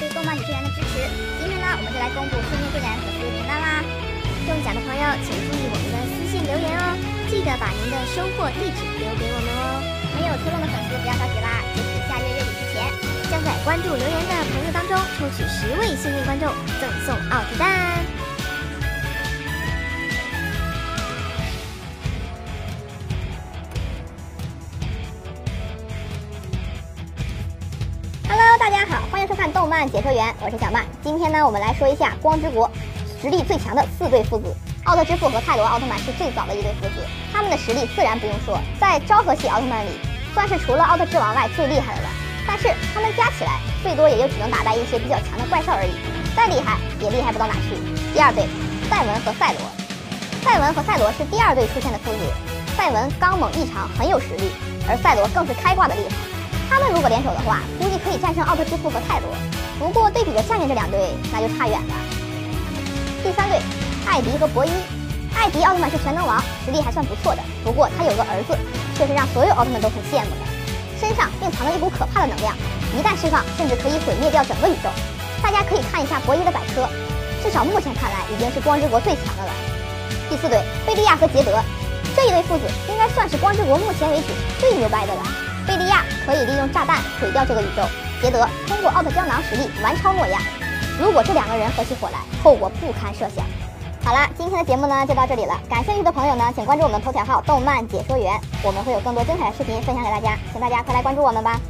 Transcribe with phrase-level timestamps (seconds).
[0.00, 1.04] 对动漫女学员的支持，
[1.36, 3.84] 今天呢，我们就来公布幸运会员粉丝名单啦！
[4.48, 6.96] 中奖的朋友请注意我们的私信留言哦，
[7.28, 9.84] 记得把您的收货地址留给我们哦。
[10.16, 12.88] 没有抽中的粉丝不要着急啦，截止下月月底之前，
[13.28, 16.48] 将在关注留言的朋友当中抽取十位幸运观众
[16.80, 17.12] 赠送。
[28.70, 30.86] 大家好，欢迎收看动漫解说员，我是小曼。
[31.02, 32.70] 今天呢，我们来说一下光之国
[33.20, 34.54] 实力最强的四对父子。
[34.84, 37.02] 奥特之父和泰罗奥特曼是最早的一对父子，
[37.32, 39.90] 他们的实力自然不用说，在昭和系奥特曼里
[40.32, 42.08] 算是除了奥特之王外最厉害的了。
[42.46, 45.90] 但是他们加起来最多也就只能打败一些比较强的怪兽而已，
[46.36, 47.74] 再厉害也厉害不到哪去。
[48.14, 48.46] 第二对，
[48.88, 49.60] 赛文和赛罗。
[50.44, 52.22] 赛文和赛罗是第二对出现的父子，
[52.76, 54.52] 赛文刚猛异常，很有实力，
[54.88, 56.29] 而赛罗更是开挂的厉害。
[56.70, 59.28] 他们如果联手的话，估计可以战胜奥特之父和泰罗。
[59.76, 61.94] 不过对比着下面这两队，那就差远了。
[63.24, 63.58] 第三队。
[64.06, 64.70] 艾迪和博伊，
[65.36, 67.42] 艾迪奥特曼是全能王，实力还算不错的。
[67.62, 68.58] 不过他有个儿子，
[68.96, 70.42] 却是让所有奥特曼都很羡慕的，
[70.98, 72.56] 身上并藏着一股可怕的能量，
[72.96, 74.90] 一旦释放，甚至可以毁灭掉整个宇宙。
[75.40, 76.88] 大家可以看一下博伊的百科，
[77.44, 79.52] 至少目前看来已经是光之国最强的了。
[80.28, 81.62] 第四队，贝利亚和杰德，
[82.16, 85.22] 这一对父子应该算是光之国目前为止最牛掰的了。
[85.70, 87.84] 贝利亚可以利用炸弹毁掉这个宇宙，
[88.20, 90.40] 捷德通过奥特胶囊实力完超诺亚。
[90.98, 93.44] 如果这两个人合起伙来，后果不堪设想。
[94.04, 95.56] 好了，今天的节目呢就到这里了。
[95.68, 101.60] 感兴趣的朋友呢，请关注我们头条号“动漫解说员”，我们会有更多精彩的视频分享给大家，请大家快来关注我们吧。